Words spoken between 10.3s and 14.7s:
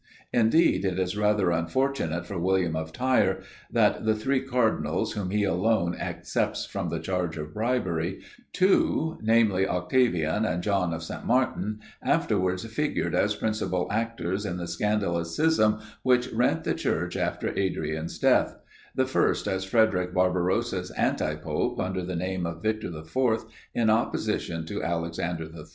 and John of St. Martin, afterwards figured as principal actors in the